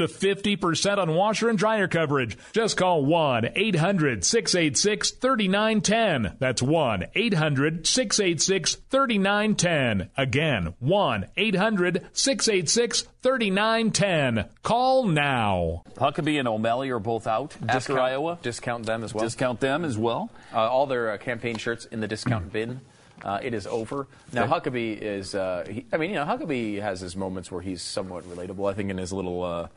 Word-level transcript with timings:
to 0.00 0.06
50% 0.06 0.96
on 0.98 1.14
washer 1.14 1.48
and 1.50 1.58
dryer 1.58 1.86
coverage. 1.86 2.36
Just 2.52 2.76
call 2.78 3.04
1 3.04 3.50
800 3.54 4.24
686 4.24 5.10
3910. 5.10 6.36
That's 6.38 6.62
1 6.62 7.06
800 7.14 7.86
686 7.86 8.74
3910. 8.90 10.10
Again, 10.16 10.74
1 10.78 11.26
800 11.36 12.06
686 12.14 13.02
3910. 13.22 14.48
Call 14.62 15.04
now. 15.04 15.82
Huckabee 15.96 16.38
and 16.38 16.48
O'Malley 16.48 16.88
are 16.90 16.98
both 16.98 17.26
out 17.26 17.54
after 17.62 17.74
Discount- 17.74 17.98
Iowa. 18.00 18.38
Discount 18.42 18.86
them 18.86 19.04
as 19.04 19.12
well. 19.12 19.24
Discount 19.24 19.60
them 19.60 19.84
as 19.84 19.98
well. 19.98 20.30
Uh, 20.52 20.60
all 20.60 20.86
their 20.86 21.10
uh, 21.12 21.18
campaign 21.18 21.56
shirts 21.58 21.84
in 21.84 22.00
the 22.00 22.08
discount 22.08 22.52
bin. 22.52 22.80
Uh, 23.22 23.38
it 23.42 23.54
is 23.54 23.66
over. 23.66 24.06
Now, 24.32 24.46
Huckabee 24.46 24.98
is, 25.00 25.34
uh, 25.34 25.66
he, 25.68 25.86
I 25.92 25.96
mean, 25.96 26.10
you 26.10 26.16
know, 26.16 26.24
Huckabee 26.24 26.80
has 26.80 27.00
his 27.00 27.16
moments 27.16 27.50
where 27.50 27.60
he's 27.60 27.82
somewhat 27.82 28.24
relatable. 28.24 28.70
I 28.70 28.74
think 28.74 28.90
in 28.90 28.98
his 28.98 29.12
little, 29.12 29.42
uh, 29.42 29.68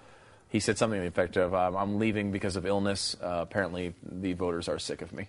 he 0.49 0.59
said 0.59 0.77
something 0.77 0.97
to 0.97 1.01
the 1.01 1.07
effect 1.07 1.35
of, 1.35 1.53
um, 1.53 1.75
I'm 1.75 1.99
leaving 1.99 2.31
because 2.31 2.55
of 2.55 2.65
illness. 2.65 3.15
Uh, 3.21 3.39
apparently, 3.41 3.93
the 4.03 4.33
voters 4.33 4.67
are 4.69 4.79
sick 4.79 5.01
of 5.01 5.11
me. 5.11 5.27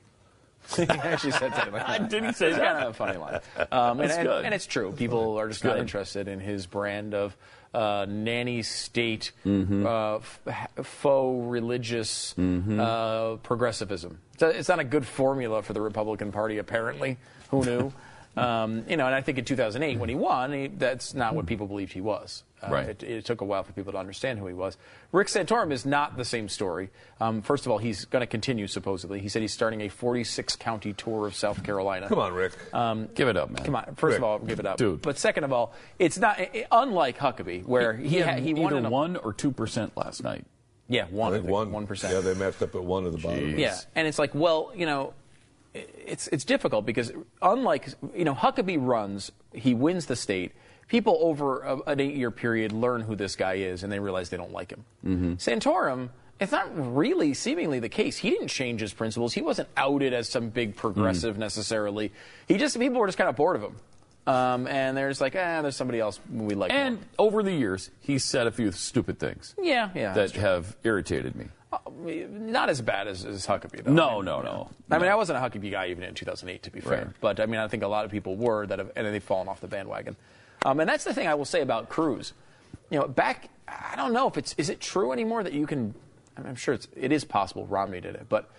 he 0.77 0.83
actually 0.85 1.33
said 1.33 1.55
something 1.55 1.73
like 1.73 1.87
that. 1.87 2.09
Did 2.11 2.25
he 2.25 2.33
say 2.33 2.49
it's 2.49 2.59
that? 2.59 2.73
kind 2.75 2.85
of 2.85 2.91
a 2.91 2.95
funny 2.95 3.19
line. 3.19 3.41
Um, 3.71 4.01
and, 4.01 4.11
and, 4.11 4.29
and 4.29 4.55
it's 4.55 4.67
true. 4.67 4.93
People 4.93 5.39
are 5.39 5.49
just 5.49 5.65
not 5.65 5.79
interested 5.79 6.29
in 6.29 6.41
his 6.41 6.67
brand 6.67 7.15
of 7.15 7.37
uh, 7.75 8.07
nanny 8.09 8.63
state, 8.63 9.33
Mm-hmm. 9.45 9.85
uh, 9.87 10.17
f- 10.17 10.69
faux 10.85 11.51
religious 11.51 12.35
Mm-hmm. 12.39 12.81
uh, 12.81 13.37
progressivism. 13.37 14.19
It's, 14.35 14.43
a, 14.43 14.49
it's 14.51 14.69
not 14.69 14.79
a 14.79 14.85
good 14.85 15.07
formula 15.07 15.63
for 15.63 15.73
the 15.73 15.81
Republican 15.81 16.33
Party, 16.33 16.59
apparently. 16.59 17.19
Who 17.51 17.65
knew? 17.65 17.93
um, 18.37 18.85
you 18.89 18.97
know, 18.97 19.07
and 19.07 19.15
I 19.15 19.21
think 19.21 19.39
in 19.39 19.45
2008 19.45 19.99
when 19.99 20.09
he 20.09 20.15
won, 20.15 20.53
he, 20.53 20.67
that's 20.69 21.15
not 21.15 21.35
what 21.35 21.47
people 21.47 21.67
believed 21.67 21.93
he 21.93 22.01
was. 22.01 22.43
Uh, 22.63 22.69
Right. 22.71 22.89
It, 22.89 23.03
it 23.03 23.25
took 23.27 23.43
a 23.43 23.45
while 23.45 23.63
for 23.63 23.73
people 23.73 23.93
to 23.93 23.99
understand 23.99 24.39
who 24.39 24.47
he 24.47 24.55
was. 24.55 24.79
Rick 25.13 25.29
Santorum 25.29 25.71
is 25.71 25.85
not 25.85 26.17
the 26.17 26.25
same 26.25 26.49
story. 26.49 26.89
Um, 27.21 27.43
first 27.43 27.67
of 27.67 27.73
all, 27.73 27.77
he's 27.79 28.07
going 28.07 28.21
to 28.23 28.27
continue 28.27 28.67
supposedly. 28.67 29.21
He 29.21 29.29
said 29.29 29.43
he's 29.43 29.53
starting 29.53 29.83
a 29.83 29.89
46 29.91 30.57
county 30.57 30.95
tour 30.95 31.27
of 31.27 31.35
South 31.37 31.63
Carolina. 31.63 32.09
Come 32.09 32.19
on, 32.21 32.33
Rick. 32.33 32.53
Um, 32.73 33.09
Give 33.15 33.29
it 33.29 33.37
up, 33.37 33.51
man. 33.51 33.65
Come 33.65 33.77
on. 33.77 33.85
First 33.97 34.13
Rick. 34.15 34.17
of 34.19 34.25
all, 34.25 34.39
give 34.39 34.61
it 34.61 34.67
up. 34.67 34.79
Dude. 34.79 35.03
But 35.03 35.19
second 35.19 35.45
of 35.45 35.53
all, 35.53 35.75
it's 35.99 36.17
not 36.19 36.39
i- 36.41 36.49
i- 36.55 36.67
unlike 36.73 37.19
Huckabee, 37.19 37.65
where 37.67 37.93
he 37.95 38.09
he 38.09 38.21
ha- 38.21 38.31
had 38.33 38.39
he 38.43 38.55
won 38.55 38.73
either 38.75 38.87
a, 38.87 38.91
one 38.91 39.17
or 39.17 39.35
two 39.35 39.53
percent 39.53 39.95
last 39.97 40.25
night. 40.25 40.47
Yeah, 40.89 41.05
one. 41.11 41.33
I 41.35 41.37
think 41.39 41.49
one. 41.51 41.71
One 41.71 41.87
percent. 41.87 42.15
Yeah, 42.15 42.21
they 42.21 42.33
matched 42.35 42.63
up 42.63 42.75
at 42.75 42.83
one 42.83 43.05
at 43.07 43.13
the 43.13 43.19
bottom. 43.19 43.59
Yeah, 43.59 43.77
and 43.95 44.07
it's 44.09 44.19
like, 44.19 44.35
well, 44.35 44.73
you 44.75 44.87
know, 44.87 45.13
it's 45.75 46.29
it's 46.29 46.45
difficult 46.45 46.87
because 46.87 47.13
unlike 47.43 47.89
you 48.15 48.25
know 48.25 48.35
Huckabee 48.35 48.79
runs, 48.81 49.33
he 49.53 49.75
wins 49.75 50.07
the 50.07 50.17
state. 50.17 50.53
People 50.87 51.19
over 51.23 51.63
a, 51.63 51.81
an 51.87 52.01
eight-year 52.01 52.31
period 52.31 52.71
learn 52.71 53.01
who 53.01 53.17
this 53.17 53.37
guy 53.37 53.55
is, 53.55 53.83
and 53.83 53.93
they 53.93 53.99
realize 53.99 54.29
they 54.29 54.37
don't 54.37 54.53
like 54.53 54.71
him. 54.71 54.85
Santorum, 55.39 56.11
it's 56.39 56.53
not 56.53 56.69
really 56.95 57.33
seemingly 57.33 57.81
the 57.81 57.89
case. 57.89 58.19
He 58.19 58.31
didn't 58.31 58.49
change 58.49 58.81
his 58.81 58.93
principles. 58.93 59.33
He 59.33 59.41
wasn't 59.41 59.69
outed 59.77 60.13
as 60.13 60.29
some 60.29 60.51
big 60.51 60.77
progressive 60.77 61.39
necessarily. 61.39 62.13
He 62.47 62.59
just 62.59 62.79
people 62.79 63.01
were 63.01 63.07
just 63.07 63.19
kind 63.19 63.31
of 63.31 63.37
bored 63.37 63.57
of 63.57 63.63
him, 63.63 63.77
um, 64.27 64.67
and 64.67 64.97
they're 64.97 65.09
just 65.09 65.21
like, 65.23 65.35
ah, 65.37 65.63
there's 65.63 65.77
somebody 65.77 66.01
else 66.01 66.21
we 66.31 66.55
like. 66.55 66.71
And 66.71 66.97
more." 66.97 67.05
over 67.19 67.43
the 67.43 67.53
years, 67.53 67.91
he 68.01 68.19
said 68.19 68.47
a 68.47 68.53
few 68.53 68.71
stupid 68.71 69.19
things 69.19 69.55
yeah, 69.61 69.91
yeah, 69.95 70.13
that 70.13 70.33
have 70.33 70.77
irritated 70.85 71.35
me. 71.35 71.47
Not 71.97 72.71
as 72.71 72.81
bad 72.81 73.09
as, 73.09 73.25
as 73.25 73.47
Huckabee. 73.47 73.85
Though. 73.85 73.93
No, 73.93 74.21
I 74.21 74.25
no, 74.25 74.43
no. 74.43 74.71
I 74.91 74.99
mean, 74.99 75.11
I 75.11 75.15
wasn't 75.15 75.39
a 75.39 75.41
Huckabee 75.41 75.71
guy 75.71 75.89
even 75.89 76.05
in 76.05 76.15
2008, 76.15 76.63
to 76.63 76.71
be 76.71 76.81
fair. 76.81 76.99
Right. 76.99 77.07
But 77.21 77.41
I 77.41 77.47
mean, 77.47 77.61
I 77.61 77.69
think 77.69 77.83
a 77.83 77.89
lot 77.89 78.05
of 78.05 78.11
people 78.11 78.37
were 78.37 78.67
that, 78.67 78.79
have, 78.79 78.91
and 78.97 79.07
they've 79.07 79.23
fallen 79.23 79.49
off 79.49 79.61
the 79.61 79.69
bandwagon. 79.69 80.17
Um, 80.65 80.81
and 80.81 80.89
that's 80.89 81.05
the 81.05 81.15
thing 81.15 81.27
I 81.27 81.35
will 81.35 81.45
say 81.45 81.61
about 81.61 81.89
Cruz. 81.89 82.33
You 82.91 82.99
know, 83.01 83.09
back, 83.09 83.51
I 83.69 83.95
don't 83.97 84.13
know 84.13 84.29
if 84.29 84.37
it's 84.37 84.55
is 84.59 84.71
it 84.71 84.81
true 84.81 85.13
anymore 85.13 85.43
that 85.43 85.53
you 85.53 85.67
can. 85.67 85.95
I'm 86.37 86.57
sure 86.57 86.75
it's 86.75 86.89
it 86.97 87.13
is 87.13 87.25
possible. 87.25 87.67
Romney 87.67 88.01
did 88.01 88.15
it, 88.15 88.27
but 88.29 88.51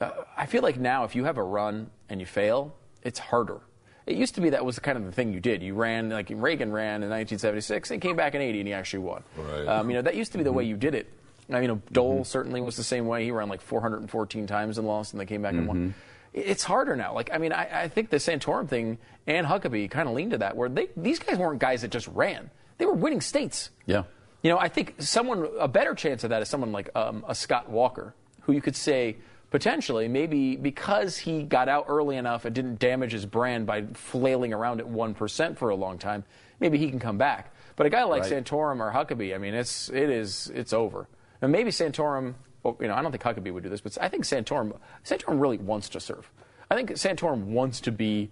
uh, 0.00 0.10
I 0.36 0.46
feel 0.46 0.62
like 0.62 0.78
now 0.78 1.04
if 1.04 1.14
you 1.14 1.24
have 1.24 1.38
a 1.38 1.42
run 1.42 1.90
and 2.08 2.20
you 2.20 2.26
fail, 2.26 2.74
it's 3.02 3.18
harder. 3.18 3.60
It 4.04 4.16
used 4.16 4.34
to 4.34 4.40
be 4.40 4.50
that 4.50 4.64
was 4.64 4.78
kind 4.78 4.98
of 4.98 5.04
the 5.04 5.12
thing 5.12 5.32
you 5.32 5.40
did. 5.40 5.62
You 5.62 5.74
ran 5.74 6.10
like 6.10 6.28
Reagan 6.30 6.72
ran 6.72 7.02
in 7.02 7.10
1976 7.10 7.92
and 7.92 8.02
came 8.02 8.16
back 8.16 8.34
in 8.34 8.40
80 8.40 8.60
and 8.60 8.68
he 8.68 8.74
actually 8.74 9.00
won. 9.00 9.22
Right. 9.36 9.66
Um, 9.66 9.88
you 9.88 9.96
know, 9.96 10.02
that 10.02 10.16
used 10.16 10.32
to 10.32 10.38
be 10.38 10.44
the 10.44 10.52
way 10.52 10.64
you 10.64 10.76
did 10.76 10.94
it. 10.94 11.12
Now, 11.52 11.58
you 11.58 11.68
know, 11.68 11.80
Dole 11.92 12.24
certainly 12.24 12.60
was 12.60 12.76
the 12.76 12.84
same 12.84 13.06
way. 13.06 13.24
He 13.24 13.30
ran 13.30 13.48
like 13.48 13.60
414 13.60 14.46
times 14.46 14.78
and 14.78 14.86
lost, 14.86 15.12
and 15.12 15.20
they 15.20 15.26
came 15.26 15.42
back 15.42 15.52
and 15.54 15.68
won. 15.68 15.94
It's 16.32 16.64
harder 16.64 16.96
now. 16.96 17.14
Like, 17.14 17.30
I 17.32 17.38
mean, 17.38 17.52
I, 17.52 17.82
I 17.82 17.88
think 17.88 18.08
the 18.10 18.16
Santorum 18.16 18.66
thing 18.68 18.98
and 19.26 19.46
Huckabee 19.46 19.90
kind 19.90 20.08
of 20.08 20.14
leaned 20.14 20.30
to 20.32 20.38
that, 20.38 20.56
where 20.56 20.68
they, 20.68 20.88
these 20.96 21.18
guys 21.18 21.36
weren't 21.38 21.60
guys 21.60 21.82
that 21.82 21.90
just 21.90 22.08
ran; 22.08 22.50
they 22.78 22.86
were 22.86 22.94
winning 22.94 23.20
states. 23.20 23.70
Yeah. 23.86 24.04
You 24.42 24.50
know, 24.50 24.58
I 24.58 24.68
think 24.68 24.94
someone 24.98 25.46
a 25.60 25.68
better 25.68 25.94
chance 25.94 26.24
of 26.24 26.30
that 26.30 26.42
is 26.42 26.48
someone 26.48 26.72
like 26.72 26.88
um, 26.96 27.24
a 27.28 27.34
Scott 27.34 27.68
Walker, 27.70 28.14
who 28.40 28.52
you 28.52 28.60
could 28.60 28.74
say 28.76 29.16
potentially 29.50 30.08
maybe 30.08 30.56
because 30.56 31.18
he 31.18 31.42
got 31.42 31.68
out 31.68 31.84
early 31.86 32.16
enough 32.16 32.46
and 32.46 32.54
didn't 32.54 32.78
damage 32.78 33.12
his 33.12 33.26
brand 33.26 33.66
by 33.66 33.82
flailing 33.92 34.54
around 34.54 34.80
at 34.80 34.88
one 34.88 35.12
percent 35.14 35.58
for 35.58 35.68
a 35.68 35.76
long 35.76 35.98
time, 35.98 36.24
maybe 36.58 36.78
he 36.78 36.88
can 36.88 36.98
come 36.98 37.18
back. 37.18 37.54
But 37.76 37.86
a 37.86 37.90
guy 37.90 38.04
like 38.04 38.22
Right. 38.22 38.32
Santorum 38.32 38.80
or 38.80 38.90
Huckabee, 38.90 39.34
I 39.34 39.38
mean, 39.38 39.52
it's 39.54 39.90
it 39.90 40.08
is 40.10 40.50
it's 40.54 40.72
over. 40.72 41.06
And 41.42 41.52
maybe 41.52 41.70
Santorum, 41.70 42.34
well, 42.62 42.76
you 42.80 42.88
know, 42.88 42.94
I 42.94 43.02
don't 43.02 43.10
think 43.12 43.22
Huckabee 43.22 43.52
would 43.52 43.62
do 43.64 43.68
this, 43.68 43.80
but 43.80 43.98
I 44.00 44.08
think 44.08 44.24
Santorum 44.24 44.78
Santorum 45.04 45.40
really 45.40 45.58
wants 45.58 45.90
to 45.90 46.00
serve. 46.00 46.30
I 46.70 46.74
think 46.76 46.90
Santorum 46.92 47.46
wants 47.46 47.80
to 47.82 47.92
be 47.92 48.30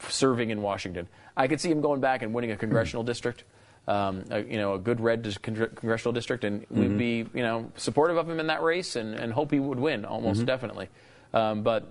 serving 0.00 0.50
in 0.50 0.60
Washington. 0.60 1.08
I 1.36 1.48
could 1.48 1.60
see 1.60 1.70
him 1.70 1.80
going 1.80 2.00
back 2.00 2.22
and 2.22 2.34
winning 2.34 2.50
a 2.50 2.56
congressional 2.56 3.02
district, 3.04 3.44
um, 3.88 4.24
a, 4.30 4.40
you 4.42 4.58
know, 4.58 4.74
a 4.74 4.78
good 4.78 5.00
red 5.00 5.22
con- 5.42 5.54
congressional 5.74 6.12
district, 6.12 6.44
and 6.44 6.66
we'd 6.70 6.98
be, 6.98 7.26
you 7.32 7.42
know, 7.42 7.70
supportive 7.76 8.16
of 8.16 8.28
him 8.28 8.38
in 8.40 8.48
that 8.48 8.62
race 8.62 8.96
and, 8.96 9.14
and 9.14 9.32
hope 9.32 9.50
he 9.50 9.58
would 9.60 9.78
win 9.80 10.04
almost 10.04 10.44
definitely. 10.44 10.88
Um, 11.32 11.62
but, 11.62 11.88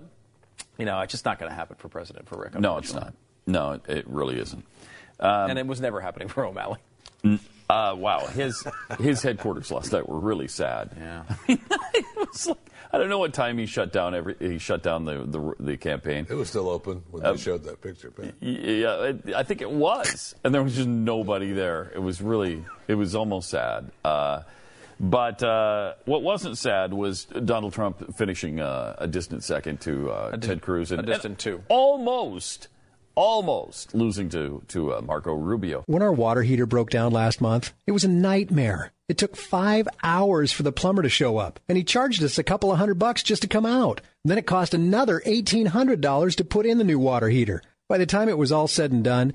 you 0.78 0.84
know, 0.84 1.00
it's 1.00 1.10
just 1.10 1.24
not 1.24 1.38
going 1.40 1.50
to 1.50 1.54
happen 1.56 1.76
for 1.78 1.88
president 1.88 2.28
for 2.28 2.38
Rick. 2.38 2.58
No, 2.60 2.76
it's 2.78 2.94
not. 2.94 3.14
No, 3.46 3.72
it, 3.72 3.82
it 3.88 4.08
really 4.08 4.38
isn't. 4.38 4.64
and 5.50 5.58
it 5.58 5.66
was 5.66 5.80
never 5.80 6.00
happening 6.00 6.28
for 6.28 6.44
O'Malley. 6.44 6.78
Uh, 7.70 7.94
wow, 7.96 8.26
his 8.26 8.62
his 8.98 9.22
headquarters 9.22 9.70
last 9.70 9.92
night 9.92 10.08
were 10.08 10.18
really 10.18 10.48
sad. 10.48 10.90
Yeah. 10.96 11.22
it 11.48 12.16
was 12.16 12.46
like, 12.46 12.58
I 12.92 12.98
don't 12.98 13.08
know 13.08 13.18
what 13.18 13.32
time 13.32 13.56
he 13.56 13.64
shut 13.66 13.92
down 13.92 14.14
every 14.14 14.36
he 14.38 14.58
shut 14.58 14.82
down 14.82 15.04
the 15.06 15.24
the, 15.24 15.54
the 15.58 15.76
campaign. 15.78 16.26
It 16.28 16.34
was 16.34 16.48
still 16.50 16.68
open 16.68 17.02
when 17.10 17.24
Uh, 17.24 17.32
they 17.32 17.38
showed 17.38 17.64
that 17.64 17.80
picture. 17.80 18.10
Pat. 18.10 18.34
Yeah, 18.40 19.04
it, 19.04 19.34
I 19.34 19.42
think 19.42 19.62
it 19.62 19.70
was, 19.70 20.34
and 20.44 20.54
there 20.54 20.62
was 20.62 20.76
just 20.76 20.88
nobody 20.88 21.52
there. 21.52 21.90
It 21.94 22.00
was 22.00 22.20
really, 22.20 22.62
it 22.88 22.94
was 22.94 23.14
almost 23.14 23.48
sad. 23.48 23.90
Uh, 24.04 24.42
but 25.00 25.42
uh, 25.42 25.94
what 26.04 26.22
wasn't 26.22 26.58
sad 26.58 26.92
was 26.92 27.24
Donald 27.24 27.72
Trump 27.72 28.14
finishing 28.16 28.60
uh, 28.60 28.94
a 28.98 29.06
distant 29.08 29.42
second 29.42 29.80
to 29.80 30.10
uh, 30.10 30.36
dis- 30.36 30.46
Ted 30.48 30.60
Cruz, 30.62 30.92
and, 30.92 31.00
a 31.00 31.02
distant 31.04 31.24
and 31.24 31.38
two. 31.38 31.62
almost, 31.68 32.68
almost 33.14 33.94
losing 33.94 34.28
to 34.30 34.62
to 34.68 34.94
uh, 34.94 35.00
Marco 35.00 35.32
Rubio. 35.34 35.84
When 35.86 36.02
our 36.02 36.12
water 36.12 36.42
heater 36.42 36.66
broke 36.66 36.90
down 36.90 37.12
last 37.12 37.40
month, 37.40 37.72
it 37.86 37.92
was 37.92 38.04
a 38.04 38.08
nightmare. 38.08 38.92
It 39.08 39.18
took 39.18 39.36
five 39.36 39.88
hours 40.02 40.52
for 40.52 40.62
the 40.62 40.72
plumber 40.72 41.02
to 41.02 41.08
show 41.08 41.36
up, 41.36 41.60
and 41.68 41.76
he 41.76 41.84
charged 41.84 42.22
us 42.22 42.38
a 42.38 42.42
couple 42.42 42.72
of 42.72 42.78
hundred 42.78 42.98
bucks 42.98 43.22
just 43.22 43.42
to 43.42 43.48
come 43.48 43.66
out. 43.66 44.00
Then 44.24 44.38
it 44.38 44.46
cost 44.46 44.72
another 44.72 45.20
$1,800 45.26 46.36
to 46.36 46.44
put 46.44 46.66
in 46.66 46.78
the 46.78 46.84
new 46.84 46.98
water 46.98 47.28
heater. 47.28 47.62
By 47.88 47.98
the 47.98 48.06
time 48.06 48.28
it 48.30 48.38
was 48.38 48.52
all 48.52 48.68
said 48.68 48.90
and 48.90 49.04
done, 49.04 49.34